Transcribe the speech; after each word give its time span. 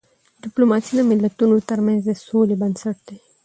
ډيپلوماسی 0.43 0.91
د 0.95 1.01
ملتونو 1.09 1.55
ترمنځ 1.69 1.99
د 2.05 2.09
سولې 2.25 2.55
بنسټ 2.61 2.97
دی. 3.07 3.17